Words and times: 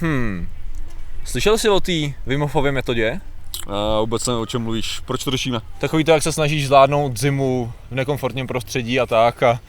Hmm. 0.00 0.48
Slyšel 1.24 1.58
jsi 1.58 1.68
o 1.68 1.80
té 1.80 1.92
Wimhofově 2.26 2.72
metodě? 2.72 3.20
A 3.66 4.00
vůbec 4.00 4.26
nevím, 4.26 4.42
o 4.42 4.46
čem 4.46 4.62
mluvíš. 4.62 5.00
Proč 5.00 5.24
to 5.24 5.30
řešíme? 5.30 5.60
Takový 5.78 6.04
to, 6.04 6.10
jak 6.10 6.22
se 6.22 6.32
snažíš 6.32 6.66
zvládnout 6.66 7.18
zimu 7.18 7.72
v 7.90 7.94
nekomfortním 7.94 8.46
prostředí 8.46 9.00
a 9.00 9.06
tak. 9.06 9.42
A 9.42 9.60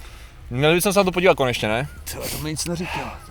měli 0.50 0.76
bychom 0.76 0.94
se 0.94 1.00
na 1.00 1.04
to 1.04 1.12
podívat 1.12 1.38
konečně, 1.38 1.68
ne? 1.68 1.88
Tyhle, 2.04 2.30
to 2.30 2.38
mi 2.38 2.50
nic 2.50 2.66
neříká. 2.66 3.29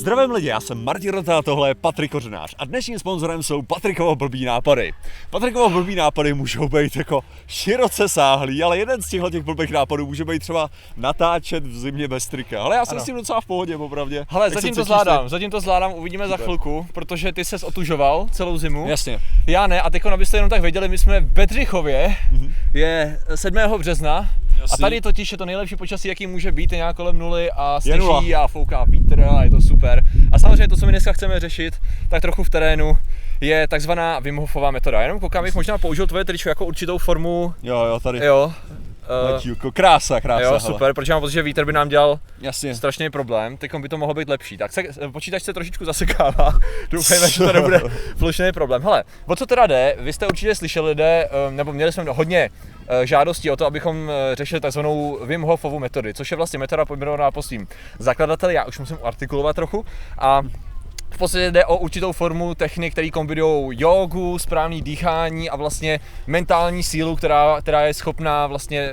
Zdravím 0.00 0.30
lidi, 0.30 0.46
já 0.48 0.60
jsem 0.60 0.84
Martin 0.84 1.10
Rota 1.10 1.38
a 1.38 1.42
tohle 1.42 1.68
je 1.70 1.74
Patrik 1.74 2.10
Kořenář 2.10 2.54
a 2.58 2.64
dnešním 2.64 2.98
sponzorem 2.98 3.42
jsou 3.42 3.62
Patrikovo 3.62 4.16
blbý 4.16 4.44
nápady. 4.44 4.92
Patrikovo 5.30 5.70
blbý 5.70 5.94
nápady 5.94 6.34
můžou 6.34 6.68
být 6.68 6.96
jako 6.96 7.20
široce 7.46 8.08
sáhlý, 8.08 8.62
ale 8.62 8.78
jeden 8.78 9.02
z 9.02 9.08
těchto 9.08 9.30
těch 9.30 9.42
blbých 9.42 9.70
nápadů 9.70 10.06
může 10.06 10.24
být 10.24 10.38
třeba 10.38 10.70
natáčet 10.96 11.66
v 11.66 11.78
zimě 11.78 12.08
bez 12.08 12.26
trika. 12.26 12.62
Ale 12.62 12.76
já 12.76 12.86
jsem 12.86 12.96
Ano. 12.96 13.02
s 13.02 13.06
tím 13.06 13.14
docela 13.16 13.40
v 13.40 13.46
pohodě, 13.46 13.78
popravdě. 13.78 14.26
Hele, 14.28 14.46
Jak 14.46 14.54
zatím 14.54 14.74
to 14.74 14.84
zvládám, 14.84 15.28
zatím 15.28 15.50
to 15.50 15.60
zvládám, 15.60 15.92
uvidíme 15.92 16.28
za 16.28 16.34
Super. 16.34 16.44
chvilku, 16.44 16.86
protože 16.92 17.32
ty 17.32 17.44
ses 17.44 17.62
otužoval 17.62 18.26
celou 18.30 18.58
zimu. 18.58 18.88
Jasně. 18.88 19.18
Já 19.46 19.66
ne, 19.66 19.80
a 19.82 19.90
teď 19.90 20.06
abyste 20.06 20.36
jenom 20.36 20.50
tak 20.50 20.62
věděli, 20.62 20.88
my 20.88 20.98
jsme 20.98 21.20
v 21.20 21.26
Bedřichově, 21.26 22.16
je 22.74 23.20
7. 23.34 23.56
března, 23.78 24.28
a 24.60 24.62
Jasně. 24.62 24.82
tady 24.82 25.00
totiž 25.00 25.32
je 25.32 25.38
to 25.38 25.46
nejlepší 25.46 25.76
počasí, 25.76 26.08
jaký 26.08 26.26
může 26.26 26.52
být, 26.52 26.72
je 26.72 26.76
nějak 26.76 26.96
kolem 26.96 27.18
nuly 27.18 27.50
a 27.50 27.80
sněží 27.80 28.34
a 28.34 28.48
fouká 28.48 28.84
vítr 28.84 29.20
a 29.20 29.44
je 29.44 29.50
to 29.50 29.60
super. 29.60 30.04
A 30.32 30.38
samozřejmě 30.38 30.68
to, 30.68 30.76
co 30.76 30.86
my 30.86 30.92
dneska 30.92 31.12
chceme 31.12 31.40
řešit, 31.40 31.74
tak 32.08 32.22
trochu 32.22 32.44
v 32.44 32.50
terénu, 32.50 32.98
je 33.40 33.68
takzvaná 33.68 34.18
Wim 34.18 34.36
Hofová 34.36 34.70
metoda. 34.70 35.02
Jenom 35.02 35.20
koukám, 35.20 35.44
bych 35.44 35.54
možná 35.54 35.78
použil 35.78 36.06
tvoje 36.06 36.24
tričko 36.24 36.48
jako 36.48 36.64
určitou 36.66 36.98
formu, 36.98 37.54
Jo, 37.62 37.84
jo, 37.84 38.00
tady. 38.00 38.18
jo, 38.26 38.52
Matílko, 39.32 39.72
krása, 39.72 40.20
krása. 40.20 40.42
jo, 40.42 40.48
hele. 40.48 40.60
super, 40.60 40.94
protože 40.94 41.12
mám 41.12 41.22
pocit, 41.22 41.32
že 41.32 41.42
vítr 41.42 41.64
by 41.64 41.72
nám 41.72 41.88
dělal 41.88 42.20
Jasně. 42.40 42.74
strašný 42.74 43.10
problém, 43.10 43.56
teď 43.56 43.74
by 43.74 43.88
to 43.88 43.98
mohlo 43.98 44.14
být 44.14 44.28
lepší. 44.28 44.56
Tak 44.56 44.72
se, 44.72 44.82
počítač 45.12 45.42
se 45.42 45.52
trošičku 45.52 45.84
zasekává, 45.84 46.58
doufejme, 46.90 47.30
že 47.30 47.38
to 47.38 47.52
nebude 47.52 47.80
plošný 48.18 48.52
problém. 48.52 48.82
Hele, 48.82 49.04
o 49.26 49.36
co 49.36 49.46
teda 49.46 49.66
jde, 49.66 49.96
vy 49.98 50.12
jste 50.12 50.26
určitě 50.26 50.54
slyšeli 50.54 50.88
lidé, 50.88 51.28
eh, 51.30 51.50
nebo 51.50 51.72
měli 51.72 51.92
jsme 51.92 52.04
hodně 52.04 52.50
eh, 52.88 53.06
žádostí 53.06 53.50
o 53.50 53.56
to, 53.56 53.66
abychom 53.66 54.10
eh, 54.10 54.34
řešili 54.34 54.60
takzvanou 54.60 55.18
Wim 55.24 55.42
Hofovu 55.42 55.78
metody, 55.78 56.14
což 56.14 56.30
je 56.30 56.36
vlastně 56.36 56.58
metoda 56.58 56.84
pojmenovaná 56.84 57.30
po 57.30 57.42
svým 57.42 57.68
zakladateli, 57.98 58.54
já 58.54 58.64
už 58.64 58.78
musím 58.78 58.98
artikulovat 59.02 59.56
trochu, 59.56 59.84
a 60.18 60.42
v 61.10 61.18
podstatě 61.18 61.50
jde 61.50 61.64
o 61.64 61.76
určitou 61.76 62.12
formu 62.12 62.54
technik, 62.54 62.92
které 62.92 63.10
kombinují 63.10 63.78
jogu, 63.80 64.38
správný 64.38 64.82
dýchání 64.82 65.50
a 65.50 65.56
vlastně 65.56 66.00
mentální 66.26 66.82
sílu, 66.82 67.16
která, 67.16 67.56
která 67.60 67.82
je 67.86 67.94
schopná 67.94 68.46
vlastně 68.46 68.92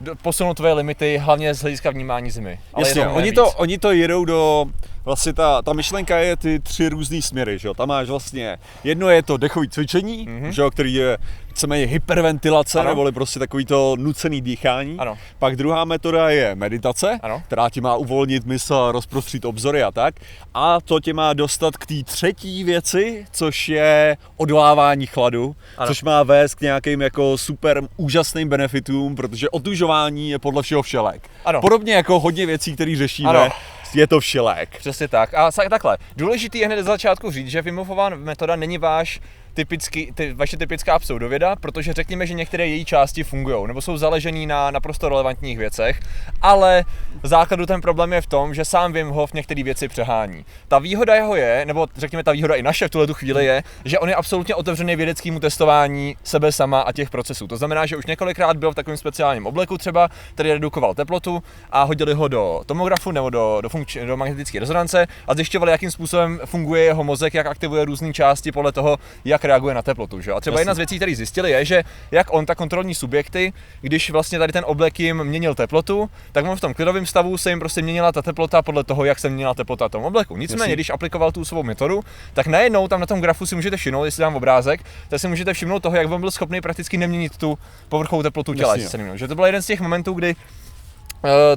do- 0.00 0.14
posunout 0.16 0.54
tvoje 0.54 0.72
limity, 0.72 1.18
hlavně 1.18 1.54
z 1.54 1.60
hlediska 1.60 1.90
vnímání 1.90 2.30
zimy. 2.30 2.60
Ale 2.74 2.88
Jasně, 2.88 3.08
oni 3.08 3.24
víc. 3.30 3.34
to, 3.34 3.50
oni 3.52 3.78
to 3.78 3.92
jedou 3.92 4.24
do, 4.24 4.66
vlastně 5.08 5.32
ta, 5.32 5.62
ta 5.62 5.72
myšlenka 5.72 6.18
je 6.18 6.36
ty 6.36 6.60
tři 6.60 6.88
různý 6.88 7.22
směry, 7.22 7.58
že 7.58 7.68
jo, 7.68 7.74
tam 7.74 7.88
máš 7.88 8.08
vlastně, 8.08 8.58
jedno 8.84 9.08
je 9.10 9.22
to 9.22 9.36
dechový 9.36 9.68
cvičení, 9.68 10.26
Mhm. 10.28 10.52
že 10.52 10.62
jo, 10.62 10.70
který 10.70 10.94
je 10.94 11.18
víceméně 11.48 11.86
hyperventilace, 11.86 12.80
Ano. 12.80 12.88
neboli 12.88 13.12
prostě 13.12 13.38
takový 13.38 13.64
to 13.64 13.96
nucený 13.98 14.40
dýchání. 14.40 14.96
Ano. 14.98 15.18
Pak 15.38 15.56
druhá 15.56 15.84
metoda 15.84 16.30
je 16.30 16.54
meditace, 16.54 17.18
Ano. 17.22 17.42
která 17.46 17.70
ti 17.70 17.80
má 17.80 17.96
uvolnit 17.96 18.46
mysl, 18.46 18.88
rozprostřít 18.92 19.44
obzory 19.44 19.82
a 19.82 19.90
tak. 19.90 20.14
A 20.54 20.80
to 20.80 21.00
tě 21.00 21.14
má 21.14 21.32
dostat 21.32 21.76
k 21.76 21.86
té 21.86 21.94
třetí 22.04 22.64
věci, 22.64 23.26
což 23.32 23.68
je 23.68 24.16
odolávání 24.36 25.06
chladu, 25.06 25.56
Ano. 25.78 25.86
což 25.86 26.02
má 26.02 26.22
vést 26.22 26.54
k 26.54 26.60
nějakým 26.60 27.00
jako 27.00 27.38
super 27.38 27.82
úžasným 27.96 28.48
benefitům, 28.48 29.16
protože 29.16 29.50
otužování 29.50 30.30
je 30.30 30.38
podle 30.38 30.62
všeho 30.62 30.82
všelék. 30.82 31.28
Ano. 31.44 31.60
Podobně 31.60 31.92
jako 31.94 32.20
hodně 32.20 32.46
věcí, 32.46 32.74
které 32.74 32.96
řešíme, 32.96 33.28
Ano. 33.30 33.48
Je 33.94 34.06
to 34.06 34.20
všelék. 34.20 34.78
Přesně 34.78 35.08
tak. 35.08 35.34
A 35.34 35.50
takhle, 35.68 35.98
důležitý 36.16 36.58
je 36.58 36.66
hned 36.66 36.76
ze 36.76 36.82
začátku 36.82 37.30
říct, 37.30 37.48
že 37.48 37.62
Wim 37.62 37.80
metoda 38.16 38.56
není 38.56 38.78
váš 38.78 39.20
typický, 39.58 40.12
ty, 40.14 40.32
vaše 40.32 40.56
typická 40.56 40.98
pseudověda, 40.98 41.56
protože 41.56 41.92
řekněme, 41.92 42.26
že 42.26 42.34
některé 42.34 42.66
její 42.66 42.84
části 42.84 43.24
fungují, 43.24 43.66
nebo 43.66 43.82
jsou 43.82 43.96
založený 43.96 44.46
na 44.46 44.70
naprosto 44.70 45.08
relevantních 45.08 45.58
věcech, 45.58 46.00
ale 46.42 46.84
v 47.22 47.26
základu 47.26 47.66
ten 47.66 47.80
problém 47.80 48.12
je 48.12 48.20
v 48.20 48.26
tom, 48.26 48.54
že 48.54 48.64
sám 48.64 48.92
Wim 48.92 49.08
Hof 49.08 49.32
některé 49.32 49.62
věci 49.62 49.88
přehání. 49.88 50.44
Ta 50.68 50.78
výhoda 50.78 51.14
jeho 51.14 51.36
je, 51.36 51.66
nebo 51.66 51.86
řekněme 51.96 52.24
ta 52.24 52.32
výhoda 52.32 52.54
i 52.54 52.62
naše 52.62 52.88
v 52.88 52.90
tuhle 52.90 53.06
tu 53.06 53.14
chvíli 53.14 53.44
je, 53.44 53.62
že 53.84 53.98
on 53.98 54.08
je 54.08 54.14
absolutně 54.14 54.54
otevřený 54.54 54.96
vědeckému 54.96 55.40
testování 55.40 56.16
sebe 56.24 56.52
sama 56.52 56.80
a 56.80 56.92
těch 56.92 57.10
procesů. 57.10 57.46
To 57.46 57.56
znamená, 57.56 57.86
že 57.86 57.96
už 57.96 58.06
několikrát 58.06 58.56
byl 58.56 58.72
v 58.72 58.74
takovém 58.74 58.96
speciálním 58.96 59.46
obleku 59.46 59.78
třeba, 59.78 60.08
který 60.34 60.52
redukoval 60.52 60.94
teplotu 60.94 61.42
a 61.70 61.82
hodili 61.82 62.14
ho 62.14 62.28
do 62.28 62.62
tomografu 62.66 63.10
nebo 63.10 63.30
do, 63.30 63.58
do, 63.62 63.68
funkč- 63.68 64.06
do 64.06 64.16
magnetické 64.16 64.60
rezonance 64.60 65.06
a 65.26 65.34
zjišťovali, 65.34 65.72
jakým 65.72 65.90
způsobem 65.90 66.40
funguje 66.44 66.84
jeho 66.84 67.04
mozek, 67.04 67.34
jak 67.34 67.46
aktivuje 67.46 67.84
různé 67.84 68.12
části 68.12 68.52
podle 68.52 68.72
toho, 68.72 68.98
jak 69.24 69.47
reaguje 69.48 69.74
na 69.74 69.82
teplotu. 69.82 70.20
Že? 70.20 70.32
A 70.32 70.40
třeba 70.40 70.54
Jasně. 70.54 70.60
jedna 70.60 70.74
z 70.74 70.76
věcí, 70.76 70.96
které 70.96 71.14
zjistili, 71.14 71.50
je, 71.50 71.64
že 71.64 71.84
jak 72.10 72.26
on, 72.30 72.46
tak 72.46 72.58
kontrolní 72.58 72.94
subjekty, 72.94 73.52
když 73.80 74.10
vlastně 74.10 74.38
tady 74.38 74.52
ten 74.52 74.64
oblek 74.66 75.00
jim 75.00 75.24
měnil 75.24 75.54
teplotu, 75.54 76.10
tak 76.32 76.44
on 76.44 76.56
v 76.56 76.60
tom 76.60 76.74
klidovém 76.74 77.06
stavu 77.06 77.38
se 77.38 77.50
jim 77.50 77.58
prostě 77.58 77.82
měnila 77.82 78.12
ta 78.12 78.22
teplota 78.22 78.62
podle 78.62 78.84
toho, 78.84 79.04
jak 79.04 79.18
se 79.18 79.28
měnila 79.28 79.54
teplota 79.54 79.88
tom 79.88 80.04
obleku. 80.04 80.36
Nicméně, 80.36 80.62
Jasně. 80.62 80.74
když 80.74 80.90
aplikoval 80.90 81.32
tu 81.32 81.44
svou 81.44 81.62
metodu, 81.62 82.00
tak 82.34 82.46
najednou 82.46 82.88
tam 82.88 83.00
na 83.00 83.06
tom 83.06 83.20
grafu 83.20 83.46
si 83.46 83.54
můžete 83.54 83.76
všimnout, 83.76 84.04
jestli 84.04 84.20
dám 84.20 84.36
obrázek, 84.36 84.80
tak 85.08 85.20
si 85.20 85.28
můžete 85.28 85.54
všimnout 85.54 85.80
toho, 85.80 85.96
jak 85.96 86.10
on 86.10 86.20
byl 86.20 86.30
schopný 86.30 86.60
prakticky 86.60 86.96
neměnit 86.96 87.36
tu 87.36 87.58
povrchovou 87.88 88.22
teplotu 88.22 88.54
těla. 88.54 88.76
Jasně. 88.76 89.10
Že 89.14 89.28
to 89.28 89.34
byl 89.34 89.44
jeden 89.44 89.62
z 89.62 89.66
těch 89.66 89.80
momentů, 89.80 90.12
kdy 90.12 90.36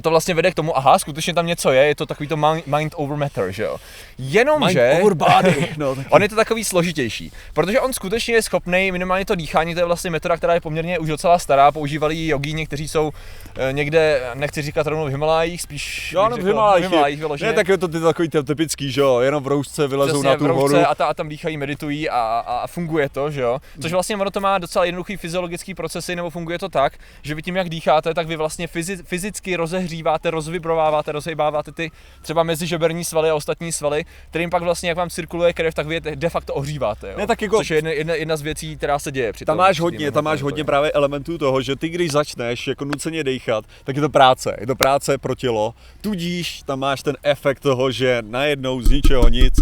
to 0.02 0.10
vlastně 0.10 0.34
vede 0.34 0.50
k 0.50 0.54
tomu, 0.54 0.76
aha, 0.76 0.98
skutečně 0.98 1.34
tam 1.34 1.46
něco 1.46 1.72
je, 1.72 1.86
je 1.86 1.94
to 1.94 2.06
takový 2.06 2.28
to 2.28 2.36
mi- 2.36 2.62
mind 2.66 2.92
over 2.96 3.16
matter, 3.16 3.50
že 3.52 3.62
jo. 3.62 3.76
Jenomže... 4.18 4.88
Mind 4.92 5.02
over 5.02 5.14
body. 5.14 5.68
No, 5.76 5.94
taky. 5.96 6.08
On 6.10 6.22
je 6.22 6.28
to 6.28 6.36
takový 6.36 6.64
složitější, 6.64 7.32
protože 7.54 7.80
on 7.80 7.92
skutečně 7.92 8.34
je 8.34 8.42
schopný, 8.42 8.92
minimálně 8.92 9.24
to 9.24 9.34
dýchání, 9.34 9.74
to 9.74 9.80
je 9.80 9.86
vlastně 9.86 10.10
metoda, 10.10 10.36
která 10.36 10.54
je 10.54 10.60
poměrně 10.60 10.98
už 10.98 11.08
docela 11.08 11.38
stará, 11.38 11.72
používali 11.72 12.14
ji 12.14 12.28
jogíni, 12.28 12.66
kteří 12.66 12.88
jsou 12.88 13.10
eh, 13.56 13.72
někde, 13.72 14.30
nechci 14.34 14.62
říkat 14.62 14.86
rovnou 14.86 15.04
v 15.06 15.08
Himalájích, 15.08 15.62
spíš 15.62 16.12
Jo, 16.12 16.22
no, 16.22 16.28
v 16.28 16.34
řekl, 16.34 16.46
Himalájích, 16.46 16.86
v 16.86 16.90
Himalájích 16.90 17.18
je, 17.18 17.20
vyloženě. 17.24 17.50
ne, 17.50 17.56
tak 17.56 17.68
je 17.68 17.78
to 17.78 17.88
ty 17.88 18.00
takový 18.00 18.28
ty 18.28 18.42
typický, 18.44 18.92
že 18.92 19.00
jo, 19.00 19.20
jenom 19.20 19.42
v 19.44 19.46
roušce 19.46 19.88
vylezou 19.88 20.12
Přesně, 20.12 20.28
na 20.28 20.36
tu 20.36 20.54
horu. 20.54 20.76
a, 20.88 20.94
ta, 20.94 21.06
a 21.06 21.14
tam 21.14 21.28
dýchají, 21.28 21.56
meditují 21.56 22.10
a, 22.10 22.16
a, 22.46 22.56
a 22.58 22.66
funguje 22.66 23.08
to, 23.08 23.30
že 23.30 23.40
jo. 23.40 23.58
Což 23.82 23.92
vlastně 23.92 24.16
ono 24.16 24.30
to 24.30 24.40
má 24.40 24.58
docela 24.58 24.84
jednoduchý 24.84 25.16
fyziologický 25.16 25.74
procesy, 25.74 26.16
nebo 26.16 26.30
funguje 26.30 26.58
to 26.58 26.68
tak, 26.68 26.92
že 27.22 27.34
vy 27.34 27.42
tím, 27.42 27.56
jak 27.56 27.68
dýcháte, 27.68 28.14
tak 28.14 28.26
vy 28.26 28.36
vlastně 28.36 28.66
fyzi, 28.66 28.96
fyzicky 28.96 29.51
rozehříváte, 29.56 30.30
rozvibrováváte, 30.30 31.12
rozhýbáváte 31.12 31.72
ty 31.72 31.90
třeba 32.22 32.42
mezižeberní 32.42 33.04
svaly 33.04 33.30
a 33.30 33.34
ostatní 33.34 33.72
svaly, 33.72 34.04
kterým 34.30 34.50
pak 34.50 34.62
vlastně, 34.62 34.88
jak 34.88 34.98
vám 34.98 35.10
cirkuluje 35.10 35.52
krev, 35.52 35.74
tak 35.74 35.86
vy 35.86 35.94
je 35.94 36.00
de 36.00 36.28
facto 36.30 36.54
ohříváte, 36.54 37.08
jo. 37.10 37.14
Ne, 37.18 37.26
tak 37.26 37.42
jako- 37.42 37.56
Což 37.56 37.70
je 37.70 37.76
jedna, 37.76 37.90
jedna, 37.90 38.14
jedna 38.14 38.36
z 38.36 38.42
věcí, 38.42 38.76
která 38.76 38.98
se 38.98 39.12
děje 39.12 39.32
při 39.32 39.44
Tam 39.44 39.56
máš 39.56 39.80
hodně, 39.80 40.10
tam 40.10 40.24
máš 40.24 40.42
hodně 40.42 40.64
právě 40.64 40.92
elementů 40.92 41.38
toho, 41.38 41.62
že 41.62 41.76
ty 41.76 41.88
když 41.88 42.10
začneš 42.10 42.66
jako 42.66 42.84
nuceně 42.84 43.24
dejchat, 43.24 43.64
tak 43.84 43.96
je 43.96 44.02
to 44.02 44.08
práce, 44.08 44.56
je 44.60 44.66
to 44.66 44.76
práce 44.76 45.18
pro 45.18 45.34
tělo, 45.34 45.74
tudíž 46.00 46.62
tam 46.62 46.80
máš 46.80 47.02
ten 47.02 47.16
efekt 47.22 47.60
toho, 47.60 47.90
že 47.90 48.22
najednou 48.26 48.80
z 48.82 48.90
ničeho 48.90 49.28
nic, 49.28 49.54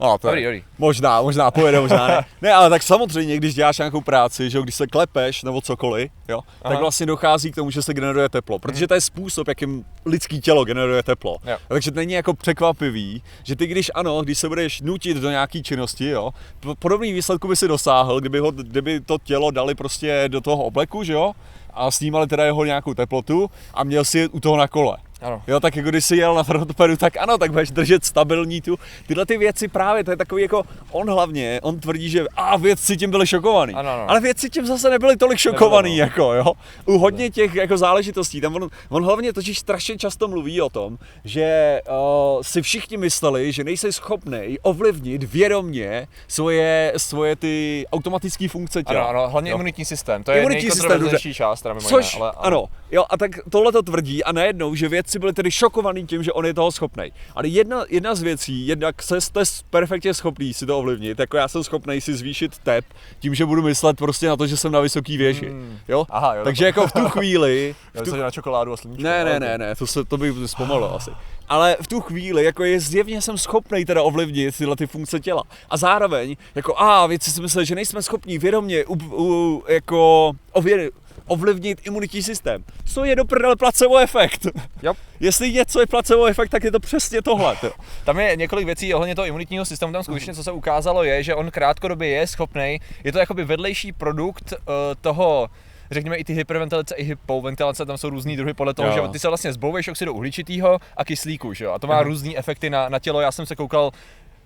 No, 0.00 0.18
to 0.18 0.28
Dobrý, 0.28 0.44
dobrý. 0.44 0.62
možná, 0.78 1.22
možná 1.22 1.50
pojede, 1.50 1.80
možná 1.80 2.08
ne. 2.08 2.24
Ne, 2.42 2.52
ale 2.52 2.70
tak 2.70 2.82
samozřejmě, 2.82 3.36
když 3.36 3.54
děláš 3.54 3.78
nějakou 3.78 4.00
práci, 4.00 4.50
že 4.50 4.58
jo, 4.58 4.62
když 4.62 4.74
se 4.74 4.86
klepeš 4.86 5.42
nebo 5.42 5.60
cokoliv, 5.60 6.10
jo, 6.28 6.40
tak 6.62 6.72
Aha. 6.72 6.80
vlastně 6.80 7.06
dochází 7.06 7.52
k 7.52 7.54
tomu, 7.54 7.70
že 7.70 7.82
se 7.82 7.94
generuje 7.94 8.28
teplo, 8.28 8.58
protože 8.58 8.86
to 8.86 8.94
je 8.94 9.00
způsob, 9.00 9.48
jakým 9.48 9.84
lidský 10.06 10.40
tělo 10.40 10.64
generuje 10.64 11.02
teplo. 11.02 11.36
Jo. 11.46 11.56
Takže 11.68 11.90
to 11.90 11.96
není 11.96 12.12
jako 12.12 12.34
překvapivý, 12.34 13.22
že 13.42 13.56
ty 13.56 13.66
když 13.66 13.90
ano, 13.94 14.22
když 14.22 14.38
se 14.38 14.48
budeš 14.48 14.80
nutit 14.80 15.16
do 15.16 15.30
nějaký 15.30 15.62
činnosti, 15.62 16.08
jo, 16.08 16.30
podobný 16.78 17.12
výsledku 17.12 17.48
by 17.48 17.56
si 17.56 17.68
dosáhl, 17.68 18.20
kdyby, 18.20 18.38
ho, 18.38 18.50
kdyby 18.50 19.00
to 19.00 19.18
tělo 19.24 19.50
dali 19.50 19.74
prostě 19.74 20.24
do 20.28 20.40
toho 20.40 20.64
obleku, 20.64 21.04
že 21.04 21.12
jo, 21.12 21.32
a 21.74 21.90
snímali 21.90 22.26
teda 22.26 22.44
jeho 22.44 22.64
nějakou 22.64 22.94
teplotu 22.94 23.50
a 23.74 23.84
měl 23.84 24.04
si 24.04 24.18
jet 24.18 24.30
u 24.34 24.40
toho 24.40 24.56
na 24.56 24.68
kole. 24.68 24.96
Ano. 25.20 25.42
Jo, 25.46 25.60
tak 25.60 25.76
jako 25.76 25.90
když 25.90 26.04
jsi 26.04 26.16
jel 26.16 26.34
na 26.34 26.44
protopedu, 26.44 26.96
tak 26.96 27.16
ano, 27.16 27.38
tak 27.38 27.50
budeš 27.50 27.70
držet 27.70 28.04
stabilní 28.04 28.60
tu. 28.60 28.78
Tyhle 29.06 29.26
ty 29.26 29.38
věci 29.38 29.68
právě, 29.68 30.04
to 30.04 30.10
je 30.10 30.16
takový 30.16 30.42
jako, 30.42 30.62
on 30.90 31.10
hlavně, 31.10 31.60
on 31.62 31.80
tvrdí, 31.80 32.10
že 32.10 32.24
a 32.36 32.56
vědci 32.56 32.96
tím 32.96 33.10
byli 33.10 33.26
šokovaní. 33.26 33.74
Ano, 33.74 33.90
ano. 33.90 34.10
Ale 34.10 34.20
vědci 34.20 34.50
tím 34.50 34.66
zase 34.66 34.90
nebyli 34.90 35.16
tolik 35.16 35.38
šokovaný, 35.38 35.98
Nebyli, 35.98 36.00
no. 36.00 36.04
jako 36.06 36.34
jo. 36.34 36.52
U 36.86 36.98
hodně 36.98 37.30
těch 37.30 37.54
jako 37.54 37.78
záležitostí, 37.78 38.40
tam 38.40 38.54
on, 38.54 38.68
on 38.88 39.04
hlavně 39.04 39.32
totiž 39.32 39.58
strašně 39.58 39.98
často 39.98 40.28
mluví 40.28 40.60
o 40.60 40.68
tom, 40.68 40.98
že 41.24 41.80
uh, 41.90 42.42
si 42.42 42.62
všichni 42.62 42.96
mysleli, 42.96 43.52
že 43.52 43.64
nejsi 43.64 43.92
schopný 43.92 44.58
ovlivnit 44.62 45.24
vědomně 45.24 46.08
svoje, 46.28 46.92
svoje 46.96 47.36
ty 47.36 47.86
automatické 47.92 48.48
funkce 48.48 48.82
těla. 48.82 49.04
Ano, 49.04 49.20
ano, 49.20 49.30
hlavně 49.30 49.50
Jo. 49.50 49.56
imunitní 49.56 49.84
systém, 49.84 50.24
to 50.24 50.32
je 50.32 50.38
Imunitní 50.38 50.70
systém, 50.70 51.08
část, 51.32 51.62
teda 51.62 51.74
mimo 51.74 51.88
Což, 51.88 52.14
jiné, 52.14 52.24
ale, 52.24 52.32
ale, 52.36 52.46
ano, 52.46 52.64
Jo, 52.92 53.04
a 53.10 53.16
tak 53.16 53.30
tohle 53.50 53.72
to 53.72 53.82
tvrdí 53.82 54.24
a 54.24 54.32
najednou, 54.32 54.74
že 54.74 54.88
vědci 54.88 55.18
byli 55.18 55.32
tedy 55.32 55.50
šokovaní 55.50 56.06
tím, 56.06 56.22
že 56.22 56.32
on 56.32 56.46
je 56.46 56.54
toho 56.54 56.72
schopný. 56.72 57.12
Ale 57.34 57.48
jedna, 57.48 57.84
jedna 57.88 58.14
z 58.14 58.22
věcí, 58.22 58.66
jednak 58.66 59.02
se 59.02 59.20
jste 59.20 59.42
perfektně 59.70 60.14
schopný 60.14 60.54
si 60.54 60.66
to 60.66 60.78
ovlivnit, 60.78 61.18
jako 61.18 61.36
já 61.36 61.48
jsem 61.48 61.64
schopný 61.64 62.00
si 62.00 62.14
zvýšit 62.14 62.58
tep 62.58 62.84
tím, 63.18 63.34
že 63.34 63.46
budu 63.46 63.62
myslet 63.62 63.96
prostě 63.96 64.28
na 64.28 64.36
to, 64.36 64.46
že 64.46 64.56
jsem 64.56 64.72
na 64.72 64.80
vysoký 64.80 65.16
věži. 65.16 65.46
Hmm. 65.46 65.78
Jo? 65.88 66.06
Aha, 66.10 66.34
jo, 66.34 66.44
Takže 66.44 66.64
jako 66.64 66.86
v 66.86 66.92
tu 66.92 67.08
chvíli, 67.08 67.74
Já 67.94 68.02
v 68.02 68.04
tu, 68.04 68.16
na 68.16 68.30
čokoládu 68.30 68.72
a 68.72 68.76
sluníčko. 68.76 69.02
ne, 69.02 69.24
ne, 69.24 69.40
ne, 69.40 69.58
ne, 69.58 69.74
to, 69.74 69.86
se, 69.86 70.04
to 70.04 70.16
by 70.16 70.34
zpomalilo 70.46 70.94
asi. 70.94 71.10
Ale 71.48 71.76
v 71.80 71.86
tu 71.86 72.00
chvíli, 72.00 72.44
jako 72.44 72.64
je 72.64 72.80
zjevně 72.80 73.22
jsem 73.22 73.38
schopný 73.38 73.84
teda 73.84 74.02
ovlivnit 74.02 74.56
tyhle 74.56 74.76
ty 74.76 74.86
funkce 74.86 75.20
těla. 75.20 75.42
A 75.70 75.76
zároveň, 75.76 76.36
jako 76.54 76.80
a 76.80 77.06
věci 77.06 77.30
si 77.30 77.40
mysleli, 77.40 77.66
že 77.66 77.74
nejsme 77.74 78.02
schopní 78.02 78.38
vědomě 78.38 78.84
u, 78.84 78.94
u, 78.94 79.64
jako 79.68 80.32
ově, 80.52 80.90
ovlivnit 81.28 81.86
imunitní 81.86 82.22
systém. 82.22 82.64
Co 82.84 83.04
je 83.04 83.16
do 83.16 83.24
prdele 83.24 83.56
placebo 83.56 83.98
efekt? 83.98 84.46
Jo. 84.82 84.94
Jestli 85.20 85.52
něco 85.52 85.80
je 85.80 85.86
placebo 85.86 86.26
efekt, 86.26 86.48
tak 86.48 86.64
je 86.64 86.72
to 86.72 86.80
přesně 86.80 87.22
tohle. 87.22 87.56
To. 87.56 87.72
Tam 88.04 88.18
je 88.18 88.36
několik 88.36 88.66
věcí 88.66 88.94
ohledně 88.94 89.14
toho 89.14 89.26
imunitního 89.26 89.64
systému, 89.64 89.92
tam 89.92 90.02
skutečně 90.02 90.34
co 90.34 90.44
se 90.44 90.52
ukázalo 90.52 91.04
je, 91.04 91.22
že 91.22 91.34
on 91.34 91.50
krátkodobě 91.50 92.08
je 92.08 92.26
schopný, 92.26 92.80
je 93.04 93.12
to 93.12 93.18
jakoby 93.18 93.44
vedlejší 93.44 93.92
produkt 93.92 94.52
uh, 94.52 94.74
toho 95.00 95.48
řekněme 95.90 96.16
i 96.16 96.24
ty 96.24 96.34
hyperventilace, 96.34 96.94
i 96.94 97.04
hypoventilace, 97.04 97.86
tam 97.86 97.98
jsou 97.98 98.10
různý 98.10 98.36
druhy 98.36 98.54
podle 98.54 98.74
toho, 98.74 98.88
Jo. 98.88 98.94
že 99.06 99.12
ty 99.12 99.18
se 99.18 99.28
vlastně 99.28 99.52
zbouveš 99.52 99.88
oxidu 99.88 100.14
uhličitého 100.14 100.78
a 100.96 101.04
kyslíku, 101.04 101.54
že 101.54 101.64
jo? 101.64 101.72
A 101.72 101.78
to 101.78 101.86
má 101.86 102.02
různý 102.02 102.38
efekty 102.38 102.70
na, 102.70 102.88
na 102.88 102.98
tělo. 102.98 103.20
Já 103.20 103.32
jsem 103.32 103.46
se 103.46 103.56
koukal 103.56 103.90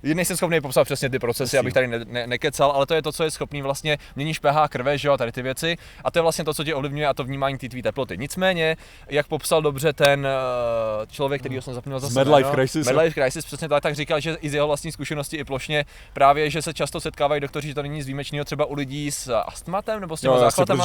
Nejsem 0.02 0.36
schopný 0.36 0.60
popsat 0.60 0.84
přesně 0.84 1.10
ty 1.10 1.18
procesy, 1.18 1.58
abych 1.58 1.74
tady 1.74 1.86
ne, 1.86 2.00
ne, 2.08 2.26
nekecal, 2.26 2.70
ale 2.70 2.86
to 2.86 2.94
je 2.94 3.02
to, 3.02 3.12
co 3.12 3.24
je 3.24 3.30
schopný 3.30 3.62
vlastně, 3.62 3.98
měníš 4.16 4.38
pH 4.38 4.68
krve, 4.68 4.98
že 4.98 5.08
jo, 5.08 5.16
tady 5.16 5.32
ty 5.32 5.42
věci, 5.42 5.76
a 6.04 6.10
to 6.10 6.18
je 6.18 6.22
vlastně 6.22 6.44
to, 6.44 6.54
co 6.54 6.64
tě 6.64 6.74
ovlivňuje 6.74 7.06
a 7.06 7.14
to 7.14 7.24
vnímání 7.24 7.58
té 7.58 7.68
tvý 7.68 7.82
teploty. 7.82 8.18
Nicméně, 8.18 8.76
jak 9.08 9.26
popsal 9.26 9.62
dobře 9.62 9.92
ten 9.92 10.26
eh, 10.26 11.06
člověk, 11.06 11.42
který 11.42 11.62
jsem 11.62 11.74
zapomněl 11.74 12.00
zase. 12.00 12.18
Midlife 12.18 12.40
jméno, 12.40 12.54
Crisis, 12.54 12.86
jo? 12.86 12.92
Midlife 12.92 13.20
Crisis, 13.20 13.44
přesně 13.44 13.68
tak, 13.68 13.82
tak 13.82 13.94
říkal, 13.94 14.20
že 14.20 14.36
i 14.40 14.50
z 14.50 14.54
jeho 14.54 14.66
vlastní 14.66 14.92
zkušenosti 14.92 15.36
i 15.36 15.44
plošně 15.44 15.84
právě, 16.12 16.50
že 16.50 16.62
se 16.62 16.74
často 16.74 17.00
setkávají 17.00 17.40
doktoři, 17.40 17.68
že 17.68 17.74
to 17.74 17.82
není 17.82 17.94
nic 17.94 18.06
výjimečného 18.06 18.44
třeba 18.44 18.64
u 18.64 18.74
lidí 18.74 19.10
s 19.10 19.34
astmatem 19.46 20.00
nebo 20.00 20.16
s 20.16 20.20
těma 20.20 20.34
asi, 20.34 20.40
záchvatama. 20.40 20.84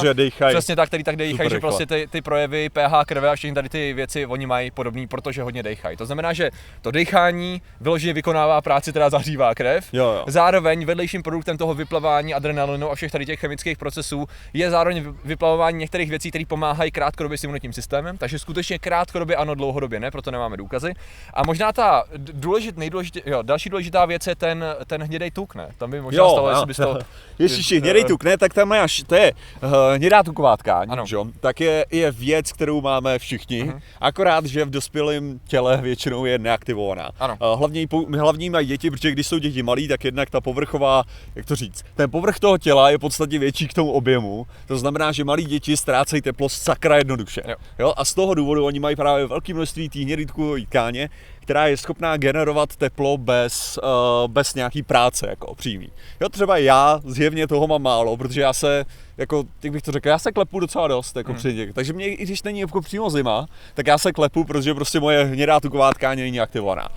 Přesně 0.50 0.76
tak, 0.76 0.88
který 0.90 1.04
tak 1.04 1.16
dejchají, 1.16 1.50
že 1.50 1.60
prostě 1.60 1.86
ty, 1.86 2.08
ty 2.12 2.22
projevy 2.22 2.70
pH 2.70 3.06
krve 3.06 3.30
a 3.30 3.36
všechny 3.36 3.56
tady 3.56 3.70
ty 3.70 3.94
věci 3.94 4.26
oni 4.26 4.46
mají 4.46 4.72
podobný, 4.72 5.08
protože 5.08 5.42
hodně 5.44 5.64
dejchají. 5.64 5.98
To 5.98 6.06
znamená, 6.06 6.34
že 6.34 6.50
to 6.82 6.92
dechání 6.92 7.62
vyloženě 7.82 8.14
vykonává 8.14 8.62
práci, 8.62 8.94
která 9.08 9.20
zahřívá 9.20 9.56
krev. 9.56 9.86
Jo, 9.94 10.04
jo. 10.06 10.24
Zároveň 10.28 10.86
vedlejším 10.86 11.24
produktem 11.24 11.58
toho 11.58 11.74
vyplavání 11.74 12.34
adrenalinu 12.34 12.92
a 12.92 12.96
všech 12.96 13.12
tady 13.12 13.26
těch 13.26 13.40
chemických 13.40 13.78
procesů 13.78 14.28
je 14.54 14.70
zároveň 14.70 15.04
vy- 15.04 15.14
vyplavování 15.26 15.78
některých 15.78 16.10
věcí, 16.10 16.30
které 16.30 16.46
pomáhají 16.46 16.92
krátkodobě 16.92 17.38
s 17.38 17.44
imunitním 17.44 17.74
systémem. 17.74 18.18
Takže 18.18 18.40
skutečně 18.40 18.80
krátkodobě 18.80 19.36
ano, 19.36 19.56
dlouhodobě 19.56 20.00
ne, 20.00 20.12
proto 20.12 20.32
nemáme 20.32 20.58
důkazy. 20.58 20.94
A 21.34 21.44
možná 21.46 21.72
ta 21.74 22.04
důležit, 22.18 22.78
nejdůležitě, 22.78 23.22
jo, 23.26 23.42
další 23.42 23.70
důležitá 23.70 24.06
věc 24.06 24.28
je 24.28 24.36
ten, 24.36 24.66
ten 24.88 25.04
hnědej 25.04 25.32
tuk, 25.32 25.56
ne? 25.56 25.70
Tam 25.78 25.92
by 25.92 26.02
možná 26.02 26.30
stalo, 26.30 26.50
jestli 26.50 26.66
bys 26.66 26.78
to... 26.78 27.00
Ježiši, 27.40 27.80
hnědej 27.80 28.04
tuk, 28.06 28.24
ne, 28.24 28.38
tak 28.38 28.54
tam 28.54 28.68
máš, 28.68 29.04
to 29.08 29.16
je 29.16 29.32
uh, 29.64 29.70
hnědá 29.96 30.24
tuková 30.24 30.58
tkáň, 30.58 30.88
Ano. 30.92 31.06
že? 31.06 31.16
jo? 31.16 31.26
tak 31.40 31.62
je, 31.62 31.86
je 31.92 32.12
věc, 32.12 32.52
kterou 32.52 32.82
máme 32.82 33.20
všichni, 33.20 33.64
Mhm. 33.64 33.80
akorát, 34.02 34.46
že 34.46 34.66
v 34.66 34.70
dospělém 34.70 35.40
těle 35.48 35.78
většinou 35.78 36.26
je 36.26 36.40
neaktivovaná. 36.40 37.10
Ano. 37.20 37.38
Uh, 37.54 37.60
hlavně, 37.60 37.88
hlavně 38.20 38.52
mají 38.52 38.68
děti, 38.68 38.90
protože 38.98 39.12
když 39.12 39.28
jsou 39.28 39.38
děti 39.38 39.64
malí, 39.64 39.88
tak 39.88 40.04
jednak 40.04 40.30
ta 40.30 40.42
povrchová, 40.42 41.04
jak 41.36 41.46
to 41.46 41.56
říct, 41.56 41.86
ten 41.96 42.12
povrch 42.12 42.40
toho 42.40 42.58
těla 42.58 42.90
je 42.90 42.98
podstatně 42.98 43.40
větší 43.40 43.68
k 43.68 43.74
tomu 43.74 43.92
objemu, 43.92 44.48
to 44.68 44.78
znamená, 44.78 45.12
že 45.12 45.24
malí 45.24 45.46
děti 45.46 45.78
ztrácejí 45.78 46.22
teplo 46.22 46.50
sakra 46.50 46.98
jednoduše. 46.98 47.42
Jo. 47.48 47.56
Jo? 47.80 47.94
A 47.98 48.06
z 48.06 48.14
toho 48.14 48.34
důvodu 48.34 48.66
oni 48.66 48.80
mají 48.80 48.96
právě 48.96 49.26
velké 49.26 49.54
množství 49.54 49.90
té 49.90 50.26
tukové 50.26 50.62
tkáně, 50.62 51.10
která 51.48 51.68
je 51.68 51.78
schopná 51.78 52.18
generovat 52.18 52.76
teplo 52.76 53.18
bez, 53.18 53.80
uh, 53.84 54.32
bez 54.32 54.56
nějaký 54.56 54.84
práce, 54.84 55.28
jako 55.30 55.56
přímý. 55.56 55.90
Jo, 56.22 56.30
třeba 56.30 56.58
já 56.58 57.00
zjevně 57.06 57.48
toho 57.48 57.68
mám 57.68 57.82
málo, 57.82 58.18
protože 58.18 58.42
já 58.42 58.54
se, 58.54 58.86
jako, 59.18 59.44
jak 59.64 59.74
bych 59.74 59.82
to 59.82 59.92
řekl, 59.92 60.08
já 60.08 60.20
se 60.20 60.32
klepu 60.32 60.60
docela 60.60 60.88
dost, 60.88 61.16
jako 61.16 61.32
Hmm. 61.32 61.38
při. 61.40 61.74
Takže 61.74 61.94
mě, 61.94 62.08
i 62.08 62.24
když 62.26 62.44
není 62.44 62.60
jako 62.60 62.82
přímo 62.82 63.10
zima, 63.10 63.48
tak 63.74 63.88
já 63.88 63.98
se 63.98 64.12
klepu, 64.12 64.44
protože 64.44 64.74
prostě 64.74 65.00
moje 65.00 65.24
hnědá 65.24 65.60
tuková 65.60 65.94
tkáně 65.94 66.24
není 66.24 66.40
aktivovaná. 66.40 66.90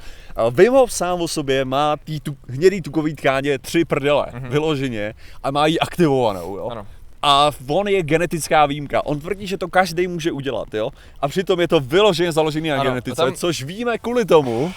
Wim 0.51 0.73
Hof 0.73 0.93
sám 0.93 1.21
o 1.21 1.29
sobě 1.29 1.65
má 1.65 1.97
tý 1.97 2.21
tu, 2.21 2.37
hnědý 2.49 2.83
tukový 2.83 3.15
tkáně 3.15 3.59
tři 3.59 3.85
prdele, 3.85 4.27
vyloženě, 4.35 5.15
a 5.43 5.51
má 5.51 5.67
ji 5.67 5.79
aktivovanou, 5.79 6.57
jo. 6.57 6.69
Ano. 6.71 6.87
A 7.23 7.51
on 7.69 7.89
je 7.89 8.03
genetická 8.03 8.67
výjimka. 8.67 9.07
On 9.07 9.21
tvrdí, 9.21 9.47
že 9.47 9.59
to 9.59 9.69
každý 9.69 10.07
může 10.07 10.33
udělat, 10.33 10.75
jo? 10.75 10.91
A 11.21 11.29
přitom 11.29 11.61
je 11.61 11.69
to 11.69 11.81
vyloženě 11.81 12.33
založený 12.33 12.69
na 12.69 12.75
Ano, 12.75 12.85
genetice, 12.85 13.17
tam- 13.23 13.33
což 13.35 13.63
víme 13.63 13.99
kvůli 13.99 14.25
tomu, 14.25 14.73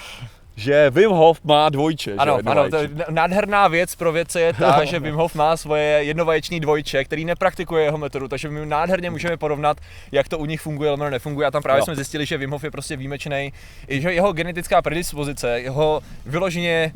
že 0.56 0.90
Wim 0.90 1.10
Hof 1.10 1.40
má 1.44 1.68
dvojče, 1.68 2.10
že? 2.10 2.16
Ano, 2.16 2.36
jedno 2.36 2.52
ano, 2.52 2.70
to 2.70 2.76
je 2.76 2.90
nádherná 3.10 3.68
věc 3.68 3.94
pro 3.94 4.12
vědce 4.12 4.40
je 4.40 4.52
ta, 4.52 4.84
že 4.90 5.00
Wim 5.00 5.14
Hof 5.14 5.34
má 5.34 5.56
svoje 5.56 5.84
jednovaječný 5.84 6.60
dvojče, 6.60 7.04
který 7.04 7.24
nepraktikuje 7.24 7.84
jeho 7.84 7.98
metodu, 7.98 8.28
takže 8.28 8.48
my 8.48 8.66
nádherně 8.66 9.10
můžeme 9.10 9.36
porovnat, 9.36 9.76
jak 10.12 10.28
to 10.28 10.38
u 10.38 10.44
nich 10.44 10.60
funguje, 10.60 10.90
nebo 10.90 11.10
nefunguje. 11.10 11.46
A 11.46 11.50
tam 11.50 11.62
právě 11.62 11.80
Jo. 11.80 11.84
jsme 11.84 11.94
zjistili, 11.94 12.26
že 12.26 12.38
Wim 12.38 12.50
Hof 12.50 12.64
je 12.64 12.70
prostě 12.70 12.96
výjimečný, 12.96 13.52
i 13.88 14.00
že 14.00 14.12
jeho 14.12 14.32
genetická 14.32 14.82
predispozice, 14.82 15.60
jeho 15.60 16.00
vyloženě 16.26 16.92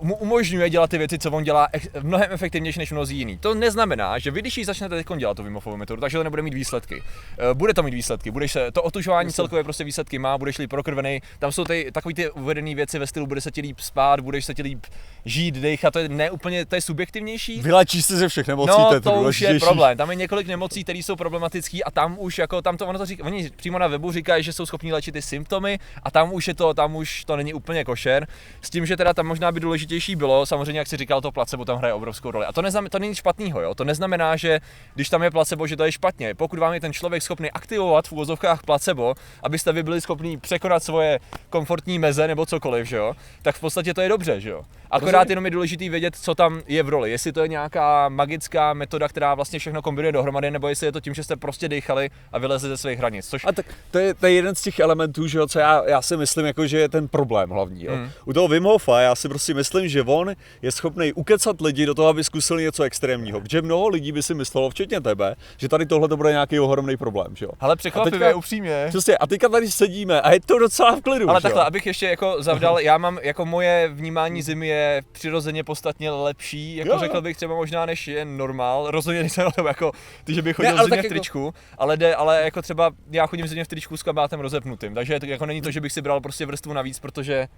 mu 0.00 0.16
umožňuje 0.16 0.70
dělat 0.70 0.90
ty 0.90 0.98
věci, 0.98 1.18
co 1.18 1.30
on 1.30 1.44
dělá, 1.44 1.68
mnohem 2.02 2.28
efektivnější 2.30 2.78
než 2.78 2.92
mnozí 2.92 3.16
jiný. 3.16 3.38
To 3.38 3.54
neznamená, 3.54 4.18
že 4.18 4.30
vy, 4.30 4.40
když 4.40 4.58
ji 4.58 4.64
začnete 4.64 4.96
teď 4.96 5.06
dělat 5.16 5.36
tu 5.36 5.42
Wim 5.42 5.54
Hofovou 5.54 5.76
metodu, 5.76 6.00
takže 6.00 6.18
to 6.18 6.24
nebude 6.24 6.42
mít 6.42 6.54
výsledky. 6.54 7.02
Eh, 7.38 7.54
Bude 7.54 7.74
to 7.74 7.82
mít 7.82 7.94
výsledky, 7.94 8.30
budeš 8.30 8.52
se, 8.52 8.72
to 8.72 8.82
otužování 8.82 9.32
celkově 9.32 9.64
prostě 9.64 9.84
výsledky 9.84 10.18
má, 10.18 10.38
budeš 10.38 10.58
líp 10.58 10.70
prokrvený, 10.70 11.20
tam 11.38 11.52
jsou 11.52 11.64
ty 11.64 11.90
takový 11.92 12.14
ty 12.14 12.30
uvedené 12.30 12.74
věci 12.74 12.98
ve 12.98 13.06
stylu, 13.06 13.26
bude 13.26 13.40
se 13.40 13.50
ti 13.50 13.60
líp 13.60 13.80
spát, 13.80 14.20
budeš 14.20 14.44
se 14.44 14.54
ti 14.54 14.62
líp 14.62 14.86
žít, 15.24 15.54
dechat, 15.54 15.90
to 15.92 15.98
je 15.98 16.08
ne 16.08 16.30
úplně, 16.30 16.66
to 16.66 16.74
je 16.74 16.80
subjektivnější. 16.82 17.60
Vylečíš 17.60 18.04
se 18.04 18.16
ze 18.16 18.28
všech 18.28 18.48
nemocí, 18.48 18.68
No, 18.78 18.88
to 18.88 18.94
je 18.94 19.00
to, 19.00 19.12
už 19.12 19.40
je 19.40 19.60
problém. 19.60 19.96
Tam 19.96 20.10
je 20.10 20.16
několik 20.16 20.46
nemocí, 20.46 20.84
které 20.84 20.98
jsou 20.98 21.16
problematické 21.16 21.78
a 21.82 21.90
tam 21.90 22.16
už 22.18 22.38
jako 22.38 22.62
tam 22.62 22.76
to 22.76 22.86
ono 22.86 22.98
to 22.98 23.06
říká, 23.06 23.24
oni 23.24 23.50
přímo 23.56 23.78
na 23.78 23.86
webu 23.86 24.12
říkají, 24.12 24.42
že 24.44 24.52
jsou 24.52 24.66
schopni 24.66 24.92
léčit 24.92 25.12
ty 25.12 25.22
symptomy 25.22 25.78
a 26.02 26.10
tam 26.10 26.32
už 26.32 26.48
je 26.48 26.54
to, 26.54 26.74
tam 26.74 26.96
už 26.96 27.24
to 27.24 27.36
není 27.36 27.54
úplně 27.54 27.84
košer. 27.84 28.26
S 28.62 28.70
tím, 28.70 28.86
že 28.86 28.96
teda 28.96 29.14
tam 29.14 29.26
možná 29.26 29.52
by 29.52 29.60
důležitější 29.68 30.16
bylo, 30.16 30.46
samozřejmě 30.46 30.78
jak 30.78 30.88
si 30.88 30.96
říkal, 30.96 31.20
to 31.20 31.32
placebo 31.32 31.64
tam 31.64 31.78
hraje 31.78 31.94
obrovskou 31.94 32.30
roli. 32.30 32.46
A 32.46 32.52
to, 32.52 32.62
neznamená, 32.62 32.88
to 32.88 32.98
není 32.98 33.14
špatného, 33.14 33.60
jo. 33.60 33.74
To 33.74 33.84
neznamená, 33.84 34.36
že 34.36 34.60
když 34.94 35.08
tam 35.08 35.22
je 35.22 35.30
placebo, 35.30 35.66
že 35.66 35.76
to 35.76 35.84
je 35.84 35.92
špatně. 35.92 36.34
Pokud 36.34 36.58
vám 36.58 36.74
je 36.74 36.80
ten 36.80 36.92
člověk 36.92 37.22
schopný 37.22 37.50
aktivovat 37.50 38.08
v 38.08 38.12
úvozovkách 38.12 38.62
placebo, 38.62 39.14
abyste 39.42 39.72
vy 39.72 39.82
byli 39.82 40.00
schopni 40.00 40.36
překonat 40.36 40.82
svoje 40.82 41.20
komfortní 41.50 41.98
meze 41.98 42.28
nebo 42.28 42.46
cokoliv, 42.46 42.88
že 42.88 42.96
jo, 42.96 43.12
tak 43.42 43.56
v 43.56 43.60
podstatě 43.60 43.94
to 43.94 44.00
je 44.00 44.08
dobře, 44.08 44.40
že 44.40 44.50
jo. 44.50 44.64
Akorát 44.90 45.30
jenom 45.30 45.44
je 45.44 45.50
důležité 45.50 45.88
vědět, 45.88 46.16
co 46.16 46.34
tam 46.34 46.62
je 46.66 46.82
v 46.82 46.88
roli. 46.88 47.10
Jestli 47.10 47.32
to 47.32 47.40
je 47.40 47.48
nějaká 47.48 48.08
magická 48.08 48.72
metoda, 48.72 49.08
která 49.08 49.34
vlastně 49.34 49.58
všechno 49.58 49.82
kombinuje 49.82 50.12
dohromady, 50.12 50.50
nebo 50.50 50.68
jestli 50.68 50.86
je 50.86 50.92
to 50.92 51.00
tím, 51.00 51.14
že 51.14 51.24
jste 51.24 51.36
prostě 51.36 51.68
dechali 51.68 52.10
a 52.32 52.38
vylezli 52.38 52.68
ze 52.68 52.76
svých 52.76 52.98
hranic. 52.98 53.28
Což 53.28 53.44
A 53.44 53.52
tak 53.52 53.66
to 53.90 53.98
je, 53.98 54.14
to 54.14 54.26
je 54.26 54.32
jeden 54.32 54.54
z 54.54 54.62
těch 54.62 54.78
elementů, 54.78 55.26
že 55.26 55.38
jo, 55.38 55.46
co 55.46 55.58
já, 55.58 55.82
já 55.88 56.02
si 56.02 56.16
myslím, 56.16 56.46
jako, 56.46 56.66
že 56.66 56.78
je 56.78 56.88
ten 56.88 57.08
problém 57.08 57.50
hlavní. 57.50 57.84
Jo. 57.84 57.92
Hmm. 57.94 58.10
U 58.24 58.32
toho 58.32 58.48
Wim 58.48 58.64
Hofa 58.64 59.00
já 59.00 59.14
si 59.14 59.28
prostě 59.28 59.54
myslím, 59.58 59.88
že 59.88 60.02
on 60.02 60.32
je 60.62 60.72
schopný 60.72 61.12
ukecat 61.12 61.60
lidi 61.60 61.86
do 61.86 61.94
toho, 61.94 62.08
aby 62.08 62.24
zkusili 62.24 62.62
něco 62.62 62.82
extrémního. 62.82 63.40
Protože 63.40 63.62
mnoho 63.62 63.88
lidí 63.88 64.12
by 64.12 64.22
si 64.22 64.34
myslelo, 64.34 64.70
včetně 64.70 65.00
tebe, 65.00 65.34
že 65.56 65.68
tady 65.68 65.86
tohle 65.86 66.08
to 66.08 66.16
bude 66.16 66.30
nějaký 66.30 66.60
ohromný 66.60 66.96
problém. 66.96 67.36
Že 67.36 67.44
jo. 67.44 67.50
ale 67.60 67.76
překvapivě, 67.76 68.18
teďka- 68.18 68.36
upřímně. 68.36 68.86
Přesně, 68.88 69.16
a 69.18 69.26
teďka 69.26 69.48
tady 69.48 69.70
sedíme 69.70 70.20
a 70.20 70.32
je 70.32 70.40
to 70.40 70.58
docela 70.58 70.96
v 70.96 71.00
klidu. 71.00 71.30
Ale 71.30 71.40
že 71.40 71.42
jo. 71.42 71.48
takhle, 71.48 71.64
abych 71.64 71.86
ještě 71.86 72.06
jako 72.06 72.42
zavdal, 72.42 72.80
já 72.80 72.98
mám, 72.98 73.18
jako 73.22 73.46
moje 73.46 73.88
vnímání 73.92 74.42
zimy 74.42 74.68
je 74.68 75.02
přirozeně 75.12 75.64
podstatně 75.64 76.10
lepší, 76.10 76.76
jako 76.76 76.88
Jo, 76.88 76.94
jo. 76.94 77.00
řekl 77.00 77.20
bych 77.20 77.36
třeba 77.36 77.54
možná 77.54 77.86
než 77.86 78.08
je 78.08 78.24
normál, 78.24 78.90
rozhodně 78.90 79.20
nejsem 79.20 79.48
jako 79.66 79.92
ty, 80.24 80.34
že 80.34 80.42
bych 80.42 80.56
chodil 80.56 80.70
ale 80.70 80.78
ne, 80.78 80.84
zimě 80.84 80.96
tak 80.96 81.00
v 81.00 81.04
jako- 81.04 81.14
tričku, 81.14 81.54
ale 81.78 81.96
jde, 81.96 82.14
ale 82.14 82.42
jako 82.44 82.62
třeba 82.62 82.90
já 83.10 83.26
chodím 83.26 83.46
zimě 83.46 83.64
v 83.64 83.68
tričku 83.68 83.96
s 83.96 84.02
kabátem 84.02 84.40
rozepnutým, 84.40 84.94
takže 84.94 85.20
to 85.20 85.26
jako 85.26 85.46
není 85.46 85.60
to, 85.62 85.70
že 85.70 85.80
bych 85.80 85.92
si 85.92 86.02
bral 86.02 86.20
prostě 86.20 86.46
vrstvu 86.46 86.72
navíc, 86.72 86.98
protože 86.98 87.48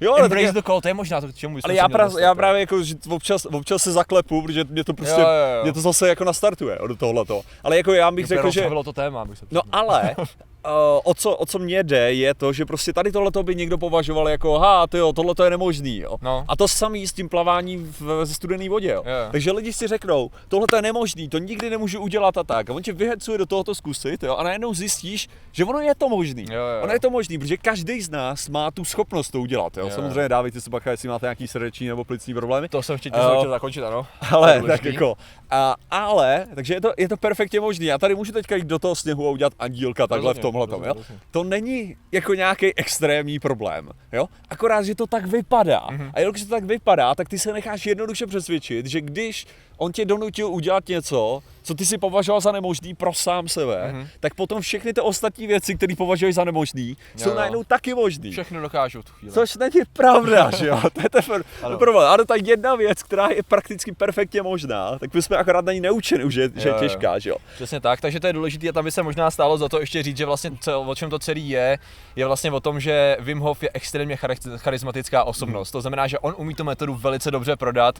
jo, 0.00 0.12
ale, 0.12 0.20
tak 0.20 0.24
embrace 0.24 0.46
je, 0.46 0.52
the 0.52 0.66
cold, 0.66 0.82
to 0.82 0.88
je 0.88 0.94
možná 0.94 1.20
to, 1.20 1.28
k 1.28 1.34
čemu 1.34 1.58
ale 1.64 1.74
já, 1.74 1.88
pra, 1.88 2.10
já 2.20 2.34
právě 2.34 2.60
jako, 2.60 2.82
že 2.82 2.94
občas, 3.10 3.46
občas 3.46 3.82
se 3.82 3.92
zaklepu, 3.92 4.42
protože 4.42 4.64
mě 4.64 4.84
to 4.84 4.94
prostě, 4.94 5.20
Jo, 5.20 5.26
jo, 5.26 5.56
jo. 5.56 5.62
mě 5.62 5.72
to 5.72 5.80
zase 5.80 6.08
jako 6.08 6.24
nastartuje 6.24 6.78
do 6.86 6.96
tohleto. 6.96 7.42
Ale 7.62 7.76
jako 7.76 7.92
já 7.92 8.10
bych 8.10 8.26
řekl, 8.26 8.50
že... 8.50 8.60
rozbavilo 8.60 8.84
to 8.84 8.92
téma, 8.92 9.22
abych 9.22 9.38
se 9.38 9.46
No 9.50 9.60
ale, 9.72 10.16
o, 11.04 11.14
co, 11.14 11.36
o 11.36 11.46
co 11.46 11.58
mě 11.58 11.82
jde, 11.82 12.12
je 12.12 12.34
to, 12.34 12.52
že 12.52 12.64
prostě 12.64 12.92
tady 12.92 13.12
tohle 13.12 13.30
by 13.42 13.54
někdo 13.54 13.78
považoval 13.78 14.28
jako, 14.28 14.58
ha, 14.58 14.86
ty 14.86 14.98
jo, 14.98 15.12
tohle 15.12 15.34
je 15.44 15.50
nemožný, 15.50 15.98
jo. 15.98 16.16
No. 16.22 16.44
A 16.48 16.56
to 16.56 16.68
samý 16.68 17.06
s 17.06 17.12
tím 17.12 17.28
plaváním 17.28 17.94
v, 18.00 18.26
ze 18.26 18.34
studené 18.34 18.68
vodě, 18.68 18.88
jo. 18.88 19.02
Jo. 19.06 19.28
Takže 19.32 19.52
lidi 19.52 19.72
si 19.72 19.86
řeknou, 19.86 20.30
tohle 20.48 20.66
je 20.76 20.82
nemožný, 20.82 21.28
to 21.28 21.38
nikdy 21.38 21.70
nemůžu 21.70 22.00
udělat 22.00 22.38
a 22.38 22.44
tak. 22.44 22.70
A 22.70 22.72
on 22.72 22.82
tě 22.82 22.92
vyhecuje 22.92 23.38
do 23.38 23.46
tohoto 23.46 23.74
zkusit, 23.74 24.22
jo, 24.22 24.36
a 24.36 24.42
najednou 24.42 24.74
zjistíš, 24.74 25.28
že 25.52 25.64
ono 25.64 25.80
je 25.80 25.94
to 25.94 26.08
možný. 26.08 26.46
Jo, 26.50 26.54
jo, 26.54 26.66
jo. 26.66 26.82
Ono 26.82 26.92
je 26.92 27.00
to 27.00 27.10
možný, 27.10 27.38
protože 27.38 27.56
každý 27.56 28.00
z 28.00 28.10
nás 28.10 28.48
má 28.48 28.70
tu 28.70 28.84
schopnost 28.84 29.30
to 29.30 29.40
udělat, 29.40 29.76
jo. 29.76 29.84
Jo. 29.84 29.90
Samozřejmě 29.90 30.28
dávejte 30.28 30.60
si 30.60 30.70
bacha, 30.70 30.90
jestli 30.90 31.08
máte 31.08 31.26
nějaký 31.26 31.48
srdeční 31.48 31.88
nebo 31.88 32.04
plicní 32.04 32.34
problémy. 32.34 32.68
To 32.68 32.82
jsem 32.82 32.98
chtěl 32.98 33.12
uh, 33.38 33.48
zakončit, 33.48 33.82
ano. 33.82 34.06
Ale 34.30 34.62
tak 34.62 34.84
jako, 34.84 35.14
a, 35.50 35.74
ale, 35.90 36.46
takže 36.54 36.74
je 36.74 36.80
to, 36.80 36.92
je 36.98 37.08
to 37.08 37.16
perfektně 37.16 37.60
možný. 37.60 37.86
Já 37.86 37.98
tady 37.98 38.14
můžu 38.14 38.32
teďka 38.32 38.56
jít 38.56 38.66
do 38.66 38.78
toho 38.78 38.94
sněhu 38.94 39.28
a 39.28 39.30
udělat 39.30 39.52
andílka 39.58 40.06
takhle 40.06 40.34
v 40.34 40.38
tomhle 40.54 40.66
tom, 40.66 40.84
jo. 40.84 41.16
To 41.30 41.44
není 41.44 41.96
jako 42.12 42.34
nějaký 42.34 42.76
extrémní 42.76 43.38
problém, 43.38 43.88
jo. 44.12 44.28
Akorát, 44.50 44.82
že 44.82 44.94
to 44.94 45.06
tak 45.06 45.26
vypadá. 45.26 45.86
Mhm. 45.90 46.10
A 46.14 46.20
jelikož 46.20 46.42
to 46.42 46.48
tak 46.48 46.64
vypadá, 46.64 47.14
tak 47.14 47.28
ty 47.28 47.38
se 47.38 47.52
necháš 47.52 47.86
jednoduše 47.86 48.26
přesvědčit, 48.26 48.86
že 48.86 49.00
když 49.00 49.46
on 49.76 49.92
tě 49.92 50.04
donutil 50.04 50.46
udělat 50.48 50.88
něco, 50.88 51.42
co 51.62 51.74
ty 51.74 51.86
si 51.86 51.98
považoval 51.98 52.40
za 52.40 52.52
nemožný 52.52 52.94
pro 52.94 53.12
sám 53.14 53.48
sebe, 53.48 53.92
Mhm. 53.92 54.08
tak 54.20 54.34
potom 54.34 54.60
všechny 54.60 54.92
ty 54.92 55.00
ostatní 55.00 55.46
věci, 55.46 55.74
které 55.74 55.96
považuješ 55.96 56.34
za 56.34 56.44
nemožný, 56.44 56.96
jsou 57.16 57.28
jo. 57.28 57.34
najednou 57.34 57.64
taky 57.64 57.94
možný. 57.94 58.30
Všechno 58.30 58.60
dokážu 58.60 59.00
v 59.02 59.04
tu 59.04 59.12
chvíli. 59.12 59.32
Což 59.34 59.56
není 59.56 59.80
pravda, 59.92 60.50
že 60.56 60.66
jo? 60.66 60.80
To 60.92 61.00
je 61.00 61.08
ten 61.10 61.42
Ano. 61.62 61.78
problém. 61.78 62.08
Ale 62.08 62.24
ta 62.24 62.34
jedna 62.44 62.74
věc, 62.74 63.02
která 63.02 63.28
je 63.28 63.42
prakticky 63.42 63.92
perfektně 63.92 64.42
možná, 64.42 64.98
tak 64.98 65.14
my 65.14 65.22
jsme 65.22 65.36
akorát 65.36 65.64
na 65.64 65.72
ní 65.72 65.80
neučeni, 65.80 66.30
že, 66.32 66.50
že 66.56 66.68
je 66.68 66.68
Jo, 66.68 66.74
jo. 66.74 66.80
těžká, 66.80 67.18
že 67.18 67.30
jo? 67.30 67.36
Přesně 67.54 67.80
tak, 67.80 68.00
takže 68.00 68.20
to 68.20 68.26
je 68.26 68.32
důležité 68.32 68.68
a 68.68 68.72
tam 68.72 68.84
by 68.84 68.90
se 68.90 69.02
možná 69.02 69.30
stálo 69.30 69.58
za 69.58 69.68
to 69.68 69.80
ještě 69.80 70.02
říct, 70.02 70.16
že 70.16 70.26
vlastně 70.26 70.50
co, 70.60 70.80
o 70.82 70.94
čem 70.94 71.10
to 71.10 71.18
celý 71.18 71.48
je, 71.48 71.78
je 72.16 72.26
vlastně 72.26 72.50
o 72.50 72.60
tom, 72.60 72.80
že 72.80 73.16
Wim 73.20 73.38
Hof 73.40 73.62
je 73.62 73.70
extrémně 73.74 74.14
chari- 74.16 74.58
charismatická 74.58 75.24
osobnost. 75.24 75.70
To 75.70 75.80
znamená, 75.80 76.06
že 76.06 76.18
on 76.18 76.34
umí 76.36 76.54
tu 76.54 76.64
metodu 76.64 76.94
velice 76.94 77.30
dobře 77.30 77.56
prodat. 77.56 77.98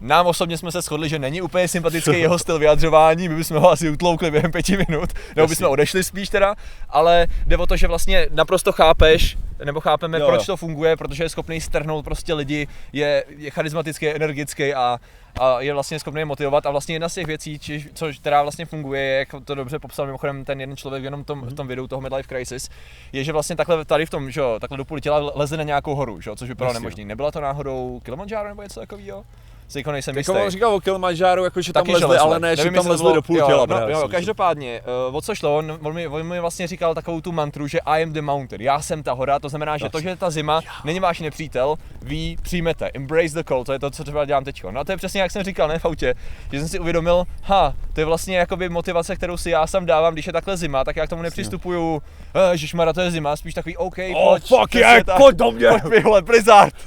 Nám 0.00 0.26
osobně 0.26 0.58
jsme 0.58 0.72
se 0.72 0.80
shodli, 0.80 1.08
že 1.08 1.18
není 1.18 1.42
úplně 1.42 1.68
sympatický 1.68 2.20
jeho 2.20 2.38
styl 2.38 2.58
vyjadřování, 2.58 3.28
my 3.28 3.34
bychom 3.34 3.56
ho 3.56 3.70
asi 3.70 3.90
utloukli 3.90 4.30
během 4.30 4.52
pěti 4.52 4.76
minut, 4.88 5.10
nebo 5.36 5.48
bychom 5.48 5.66
odešli 5.66 6.04
spíš 6.04 6.28
teda, 6.28 6.54
ale 6.88 7.26
jde 7.46 7.56
o 7.56 7.66
to, 7.66 7.76
že 7.76 7.88
vlastně 7.88 8.28
naprosto 8.30 8.72
chápeš, 8.72 9.38
nebo 9.64 9.80
chápeme, 9.80 10.18
Jo, 10.18 10.26
proč 10.26 10.46
to 10.46 10.56
funguje, 10.56 10.96
protože 10.96 11.24
je 11.24 11.28
schopný 11.28 11.60
strhnout 11.60 12.04
prostě 12.04 12.34
lidi, 12.34 12.68
je, 12.92 13.24
je 13.36 13.50
charismatický, 13.50 14.08
energický 14.08 14.74
a, 14.74 15.00
a 15.40 15.60
je 15.60 15.72
vlastně 15.72 15.98
schopný 15.98 16.20
je 16.20 16.24
motivovat. 16.24 16.66
A 16.66 16.70
vlastně 16.70 16.94
jedna 16.94 17.08
z 17.08 17.14
těch 17.14 17.26
věcí, 17.26 17.58
či, 17.58 17.84
co, 17.94 18.06
která 18.20 18.42
vlastně 18.42 18.66
funguje, 18.66 19.02
je, 19.02 19.18
jak 19.18 19.28
to 19.44 19.54
dobře 19.54 19.78
popsal 19.78 20.06
mimochodem 20.06 20.44
ten 20.44 20.60
jeden 20.60 20.76
člověk 20.76 21.02
v 21.02 21.04
jenom 21.04 21.24
tom, 21.24 21.40
v 21.40 21.54
tom 21.54 21.66
videu 21.66 21.86
toho 21.86 22.00
Midlife 22.00 22.28
Crisis, 22.28 22.68
je, 23.12 23.24
že 23.24 23.32
vlastně 23.32 23.56
takhle 23.56 23.84
tady 23.84 24.06
v 24.06 24.10
tom, 24.10 24.30
že 24.30 24.40
jo, 24.40 24.56
takhle 24.60 24.78
do 24.78 24.84
půl 24.84 25.00
těla 25.00 25.32
leze 25.34 25.56
na 25.56 25.62
nějakou 25.62 25.94
horu, 25.94 26.20
že 26.20 26.30
jo, 26.30 26.36
což 26.36 26.48
vypadalo 26.48 26.70
Jasně. 26.70 26.80
nemožný. 26.80 27.04
Nebyla 27.04 27.30
to 27.30 27.40
náhodou 27.40 28.00
Kilimanjaro 28.04 28.48
nebo 28.48 28.62
něco 28.62 28.80
takového? 28.80 29.24
Si 29.68 29.78
jako 29.78 29.92
nejsem 29.92 30.16
Jako 30.16 30.32
on 30.44 30.50
říkal 30.50 30.74
o 30.74 30.80
Kilimanjáru, 30.80 31.44
jako 31.44 31.62
že 31.62 31.72
tam 31.72 31.82
Taky, 31.84 31.92
lezli, 31.92 32.16
že 32.16 32.18
ale 32.18 32.40
ne, 32.40 32.56
že 32.56 32.70
tam 32.70 32.86
lezli 32.86 32.96
bylo- 33.04 33.14
do 33.14 33.22
půl 33.22 33.36
jo, 33.38 33.46
těla. 33.46 33.66
No, 33.66 33.88
jo, 33.88 34.08
každopádně, 34.08 34.80
uh, 35.08 35.16
o 35.16 35.20
co 35.20 35.34
šlo, 35.34 35.56
on, 35.56 35.78
on, 35.82 35.94
mi, 35.94 36.08
on 36.08 36.26
mi 36.26 36.40
vlastně 36.40 36.66
říkal 36.66 36.94
takovou 36.94 37.20
tu 37.20 37.32
mantru, 37.32 37.68
že 37.68 37.80
I 37.80 38.02
am 38.02 38.12
the 38.12 38.22
mountain, 38.22 38.62
já 38.62 38.80
jsem 38.80 39.02
ta 39.02 39.12
hora, 39.12 39.38
to 39.38 39.48
znamená, 39.48 39.78
že 39.78 39.88
to, 39.88 40.00
že 40.00 40.16
ta 40.16 40.30
zima 40.30 40.60
není 40.84 41.00
váš 41.00 41.20
nepřítel, 41.20 41.76
vy 42.02 42.36
přijmete, 42.42 42.90
embrace 42.94 43.34
the 43.34 43.42
cold, 43.48 43.66
to 43.66 43.72
je 43.72 43.78
to, 43.78 43.90
co 43.90 44.04
třeba 44.04 44.24
dělám 44.24 44.44
teď. 44.44 44.64
No 44.70 44.80
a 44.80 44.84
to 44.84 44.92
je 44.92 44.96
přesně 44.96 45.20
jak 45.20 45.30
jsem 45.30 45.42
říkal, 45.42 45.68
ne 45.68 45.78
v 45.78 45.84
autě, 45.84 46.14
že 46.52 46.58
jsem 46.58 46.68
si 46.68 46.78
uvědomil, 46.78 47.24
ha, 47.42 47.74
to 47.92 48.00
je 48.00 48.04
vlastně 48.04 48.38
jakoby 48.38 48.68
motivace, 48.68 49.16
kterou 49.16 49.36
si 49.36 49.50
já 49.50 49.66
sám 49.66 49.86
dávám, 49.86 50.12
když 50.12 50.26
je 50.26 50.32
takhle 50.32 50.56
zima, 50.56 50.84
tak 50.84 50.96
já 50.96 51.06
k 51.06 51.10
tomu 51.10 51.22
nepřistupuju, 51.22 52.02
eh, 52.34 52.50
Ježišmara, 52.50 52.92
to 52.92 53.00
je 53.00 53.10
zima, 53.10 53.36
spíš 53.36 53.54
takový 53.54 53.76
OK, 53.76 53.98
Oh, 54.14 54.30
pojď, 54.30 54.48
fuck 54.48 54.74
yeah, 54.74 55.02
pojď 55.16 55.36
do 55.36 55.50
mě. 55.50 55.68
Pojď 55.68 56.04
mi, 56.04 56.22
Blizzard. 56.22 56.74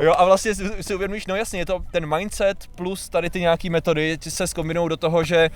Jo, 0.00 0.14
a 0.16 0.24
vlastně 0.24 0.54
si, 0.54 0.82
si 0.82 0.94
uvědomíš, 0.94 1.21
no 1.28 1.36
jasně, 1.36 1.58
je 1.58 1.66
to 1.66 1.84
ten 1.90 2.16
mindset 2.16 2.66
plus 2.74 3.08
tady 3.08 3.30
ty 3.30 3.40
nějaký 3.40 3.70
metody 3.70 4.18
se 4.28 4.46
zkombinují 4.46 4.88
do 4.88 4.96
toho, 4.96 5.24
že 5.24 5.50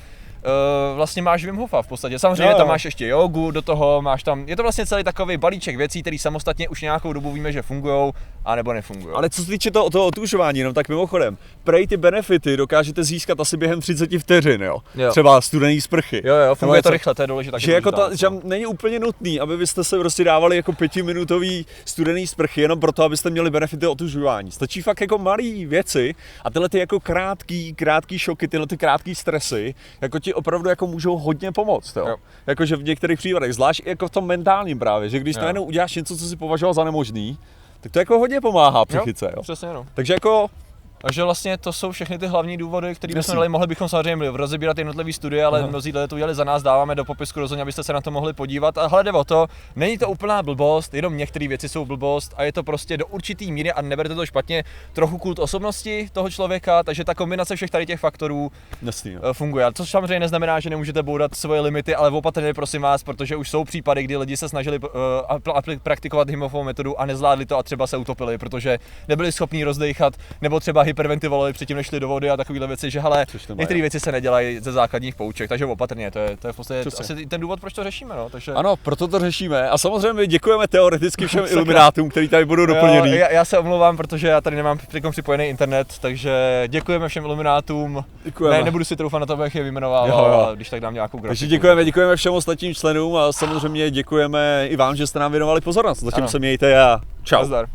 Uh, 0.46 0.96
vlastně 0.96 1.22
máš 1.22 1.44
Wim 1.44 1.56
Hofa 1.56 1.82
v 1.82 1.86
podstatě. 1.86 2.18
Samozřejmě 2.18 2.52
jo. 2.52 2.56
tam 2.56 2.68
máš 2.68 2.84
ještě 2.84 3.06
jogu 3.06 3.50
do 3.50 3.62
toho, 3.62 4.02
máš 4.02 4.22
tam, 4.22 4.48
je 4.48 4.56
to 4.56 4.62
vlastně 4.62 4.86
celý 4.86 5.04
takový 5.04 5.36
balíček 5.36 5.76
věcí, 5.76 6.02
které 6.02 6.18
samostatně 6.18 6.68
už 6.68 6.82
nějakou 6.82 7.12
dobu 7.12 7.32
víme, 7.32 7.52
že 7.52 7.62
fungují, 7.62 8.12
a 8.46 8.56
nebo 8.56 8.72
nefungují. 8.72 9.14
Ale 9.14 9.30
co 9.30 9.44
se 9.44 9.50
týče 9.50 9.70
toho, 9.70 9.90
toho 9.90 10.06
otužování, 10.06 10.62
no 10.62 10.72
tak 10.72 10.88
mimochodem, 10.88 11.38
prej 11.64 11.86
ty 11.86 11.96
benefity 11.96 12.56
dokážete 12.56 13.04
získat 13.04 13.40
asi 13.40 13.56
během 13.56 13.80
30 13.80 14.10
vteřin, 14.18 14.62
jo? 14.62 14.78
Jo. 14.94 15.10
Třeba 15.10 15.40
studený 15.40 15.80
sprchy. 15.80 16.22
Jo, 16.24 16.34
jo, 16.34 16.54
funguje 16.54 16.82
to 16.82 16.90
rychle, 16.90 17.14
to 17.14 17.22
je 17.22 17.26
důležité. 17.28 17.60
že 17.60 17.72
jako 17.72 17.92
ta, 17.92 18.14
že 18.14 18.26
není 18.42 18.66
úplně 18.66 18.98
nutný, 18.98 19.40
aby 19.40 19.56
byste 19.56 19.84
se 19.84 19.98
prostě 19.98 20.24
dávali 20.24 20.56
jako 20.56 20.72
pětiminutový 20.72 21.66
studený 21.84 22.26
sprchy 22.26 22.60
jenom 22.60 22.80
proto, 22.80 23.02
abyste 23.02 23.30
měli 23.30 23.50
benefity 23.50 23.86
otužování. 23.86 24.50
Stačí 24.50 24.82
fakt 24.82 25.00
jako 25.00 25.18
malý 25.18 25.66
věci 25.66 26.14
a 26.44 26.50
tyhle 26.50 26.68
ty 26.68 26.78
jako 26.78 27.00
krátký, 27.00 27.74
krátký 27.74 28.18
šoky, 28.18 28.48
tyhle 28.48 28.66
ty 28.66 28.76
krátký 28.76 29.14
stresy, 29.14 29.74
jako 30.00 30.18
ti 30.18 30.34
opravdu 30.36 30.68
jako 30.68 30.86
můžou 30.86 31.16
hodně 31.18 31.52
pomoct, 31.52 31.96
jo. 31.96 32.06
Jo. 32.08 32.16
Jakože 32.46 32.76
v 32.76 32.82
některých 32.84 33.18
případech, 33.18 33.54
zvlášť 33.54 33.86
jako 33.86 34.08
v 34.08 34.10
tom 34.10 34.26
mentálním 34.26 34.78
právě, 34.78 35.08
že 35.08 35.18
když 35.18 35.36
Jo. 35.36 35.42
najednou 35.42 35.64
uděláš 35.64 35.94
něco, 35.94 36.16
co 36.16 36.24
si 36.24 36.36
považoval 36.36 36.74
za 36.74 36.84
nemožný, 36.84 37.38
tak 37.80 37.92
to 37.92 37.98
jako 37.98 38.18
hodně 38.18 38.40
pomáhá 38.40 38.84
psychice, 38.84 39.32
jo. 39.36 39.42
Přesně, 39.42 39.68
no. 39.72 39.86
Takže 39.94 40.12
jako 40.12 40.48
Takže 40.98 41.22
vlastně 41.22 41.58
to 41.58 41.72
jsou 41.72 41.92
všechny 41.92 42.18
ty 42.18 42.26
hlavní 42.26 42.56
důvody, 42.56 42.94
které 42.94 43.14
bychom 43.14 43.34
dali. 43.34 43.48
Mohli 43.48 43.66
bychom 43.66 43.88
samozřejmě 43.88 44.30
rozebírat 44.30 44.78
jednotlivé 44.78 45.12
studie, 45.12 45.44
ale 45.44 45.58
Aha. 45.58 45.68
mnozí 45.68 45.88
lidé 45.88 46.08
to 46.08 46.14
udělali 46.14 46.34
za 46.34 46.44
nás, 46.44 46.62
dáváme 46.62 46.94
do 46.94 47.04
popisku 47.04 47.40
rozhodně, 47.40 47.62
abyste 47.62 47.84
se 47.84 47.92
na 47.92 48.00
to 48.00 48.10
mohli 48.10 48.32
podívat. 48.32 48.78
A 48.78 48.86
hledě 48.86 49.12
o 49.12 49.24
to, 49.24 49.46
není 49.76 49.98
to 49.98 50.08
úplná 50.08 50.42
blbost, 50.42 50.94
jenom 50.94 51.16
některé 51.16 51.48
věci 51.48 51.68
jsou 51.68 51.84
blbost 51.84 52.34
a 52.36 52.42
je 52.42 52.52
to 52.52 52.62
prostě 52.62 52.96
do 52.96 53.06
určitý 53.06 53.52
míry 53.52 53.72
a 53.72 53.82
neberte 53.82 54.14
to 54.14 54.26
špatně, 54.26 54.64
trochu 54.92 55.18
kult 55.18 55.38
osobnosti 55.38 56.08
toho 56.12 56.30
člověka, 56.30 56.82
takže 56.82 57.04
ta 57.04 57.14
kombinace 57.14 57.56
všech 57.56 57.70
tady 57.70 57.86
těch 57.86 58.00
faktorů 58.00 58.52
jasný, 58.82 59.16
eh, 59.16 59.32
funguje. 59.32 59.64
A 59.64 59.72
což 59.72 59.90
samozřejmě 59.90 60.20
neznamená, 60.20 60.60
že 60.60 60.70
nemůžete 60.70 61.02
boudat 61.02 61.34
svoje 61.34 61.60
limity, 61.60 61.94
ale 61.94 62.10
opatrně 62.10 62.54
prosím 62.54 62.82
vás, 62.82 63.02
protože 63.02 63.36
už 63.36 63.50
jsou 63.50 63.64
případy, 63.64 64.02
kdy 64.02 64.16
lidi 64.16 64.36
se 64.36 64.48
snažili 64.48 64.78
uh, 64.78 64.88
apl- 65.28 65.78
praktikovat 65.82 66.30
Himofovou 66.30 66.64
metodu 66.64 67.00
a 67.00 67.06
nezvládli 67.06 67.46
to 67.46 67.58
a 67.58 67.62
třeba 67.62 67.86
se 67.86 67.96
utopili, 67.96 68.38
protože 68.38 68.78
nebyli 69.08 69.32
schopni 69.32 69.64
rozdechat 69.64 70.14
nebo 70.42 70.60
třeba 70.60 70.85
hyperventilovali 70.86 71.52
předtím, 71.52 71.76
než 71.76 71.86
šli 71.86 72.00
do 72.00 72.08
vody 72.08 72.30
a 72.30 72.36
takovéhle 72.36 72.66
věci, 72.66 72.90
že 72.90 73.00
hele, 73.00 73.26
některé 73.54 73.80
věci 73.80 74.00
se 74.00 74.12
nedělají 74.12 74.58
ze 74.60 74.72
základních 74.72 75.14
pouček, 75.14 75.48
takže 75.48 75.66
opatrně, 75.66 76.10
to 76.10 76.18
je, 76.18 76.36
to 76.36 76.46
je 76.46 76.52
v 76.52 76.56
podstatě 76.56 76.80
Přesně. 76.80 77.14
asi 77.14 77.26
ten 77.26 77.40
důvod, 77.40 77.60
proč 77.60 77.72
to 77.72 77.84
řešíme. 77.84 78.14
No, 78.16 78.30
takže... 78.30 78.52
Ano, 78.52 78.76
proto 78.76 79.08
to 79.08 79.18
řešíme 79.18 79.68
a 79.70 79.78
samozřejmě 79.78 80.26
děkujeme 80.26 80.68
teoreticky 80.68 81.26
všem 81.26 81.44
iluminátům, 81.50 82.08
kteří 82.08 82.28
tady 82.28 82.44
budou 82.44 82.66
doplněný. 82.66 83.10
Jo, 83.10 83.16
já, 83.16 83.30
já, 83.32 83.44
se 83.44 83.58
omlouvám, 83.58 83.96
protože 83.96 84.28
já 84.28 84.40
tady 84.40 84.56
nemám 84.56 84.78
připojený 85.10 85.44
internet, 85.44 85.88
takže 86.00 86.64
děkujeme 86.68 87.08
všem 87.08 87.24
iluminátům. 87.24 88.04
Děkujeme. 88.24 88.58
Ne, 88.58 88.64
nebudu 88.64 88.84
si 88.84 88.96
troufat 88.96 89.18
na 89.18 89.26
to, 89.26 89.32
abych 89.32 89.54
je 89.54 89.62
vyjmenoval, 89.62 90.08
Jo, 90.08 90.16
jo. 90.18 90.50
když 90.54 90.70
tak 90.70 90.80
dám 90.80 90.94
nějakou 90.94 91.18
grafiku. 91.18 91.28
Takže 91.28 91.46
děkujeme, 91.46 91.84
děkujeme 91.84 92.16
všem 92.16 92.32
ostatním 92.32 92.74
členům 92.74 93.16
a 93.16 93.32
samozřejmě 93.32 93.90
děkujeme 93.90 94.66
i 94.68 94.76
vám, 94.76 94.96
že 94.96 95.06
jste 95.06 95.18
nám 95.18 95.30
věnovali 95.32 95.60
pozornost. 95.60 96.02
Zatím 96.02 96.22
Ano. 96.22 96.28
se 96.30 96.38
mějte 96.38 96.80
a 96.82 97.00
čau. 97.22 97.38
Nazdar. 97.38 97.66